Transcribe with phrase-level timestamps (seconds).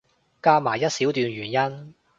[0.41, 1.93] 加埋一小段原因